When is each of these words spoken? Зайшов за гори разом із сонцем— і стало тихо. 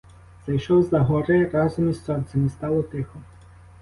Зайшов 0.47 0.83
за 0.83 0.99
гори 0.99 1.45
разом 1.49 1.89
із 1.89 2.05
сонцем— 2.05 2.45
і 2.45 2.49
стало 2.49 2.83
тихо. 2.83 3.19